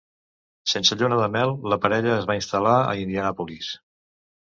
[0.71, 3.69] Sense lluna de mel, la parella es va instal·lar a Indianapolis.